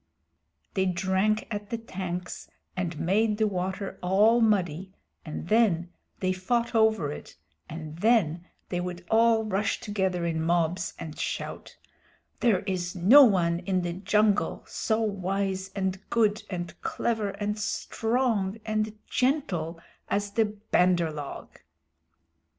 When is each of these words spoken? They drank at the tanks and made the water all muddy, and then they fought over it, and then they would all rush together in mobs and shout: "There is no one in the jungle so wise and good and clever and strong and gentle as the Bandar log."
They 0.73 0.87
drank 0.87 1.45
at 1.51 1.69
the 1.69 1.77
tanks 1.77 2.49
and 2.75 2.99
made 2.99 3.37
the 3.37 3.45
water 3.45 3.99
all 4.01 4.41
muddy, 4.41 4.91
and 5.23 5.47
then 5.47 5.91
they 6.21 6.33
fought 6.33 6.73
over 6.73 7.11
it, 7.11 7.37
and 7.69 7.99
then 7.99 8.47
they 8.69 8.81
would 8.81 9.05
all 9.11 9.43
rush 9.43 9.79
together 9.79 10.25
in 10.25 10.41
mobs 10.41 10.95
and 10.97 11.19
shout: 11.19 11.77
"There 12.39 12.61
is 12.61 12.95
no 12.95 13.23
one 13.25 13.59
in 13.59 13.83
the 13.83 13.93
jungle 13.93 14.63
so 14.65 14.99
wise 15.01 15.69
and 15.75 16.01
good 16.09 16.41
and 16.49 16.81
clever 16.81 17.29
and 17.29 17.59
strong 17.59 18.57
and 18.65 18.97
gentle 19.07 19.79
as 20.09 20.31
the 20.31 20.45
Bandar 20.45 21.11
log." 21.13 21.59